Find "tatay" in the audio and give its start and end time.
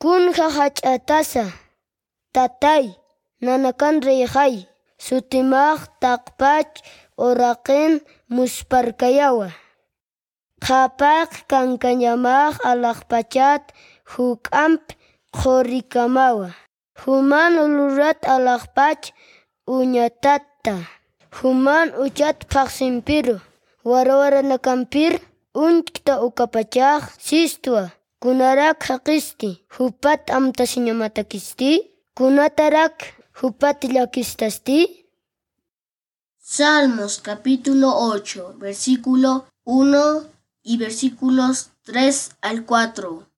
2.32-2.96